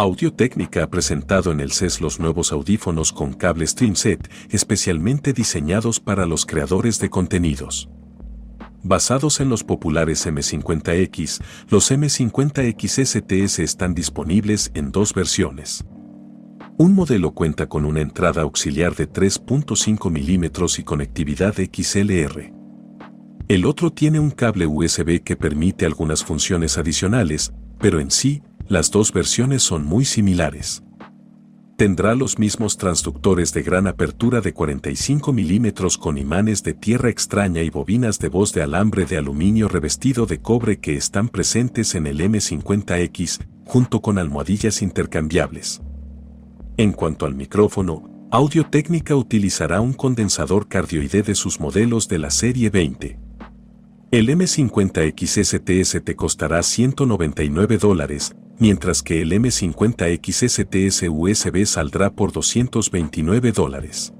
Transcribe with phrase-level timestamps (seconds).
[0.00, 5.98] Audio Técnica ha presentado en el CES los nuevos audífonos con cable StreamSet, especialmente diseñados
[5.98, 7.88] para los creadores de contenidos.
[8.84, 15.84] Basados en los populares M50X, los M50X STS están disponibles en dos versiones.
[16.76, 22.52] Un modelo cuenta con una entrada auxiliar de 3.5 mm y conectividad XLR.
[23.48, 28.90] El otro tiene un cable USB que permite algunas funciones adicionales, pero en sí, las
[28.90, 30.82] dos versiones son muy similares.
[31.78, 37.62] Tendrá los mismos transductores de gran apertura de 45 milímetros con imanes de tierra extraña
[37.62, 42.06] y bobinas de voz de alambre de aluminio revestido de cobre que están presentes en
[42.06, 45.80] el M50X, junto con almohadillas intercambiables.
[46.76, 52.30] En cuanto al micrófono, Audio Técnica utilizará un condensador cardioide de sus modelos de la
[52.30, 53.18] serie 20.
[54.10, 62.32] El M50X STS te costará 199 dólares, mientras que el M50X STS USB saldrá por
[62.32, 64.12] 229 dólares.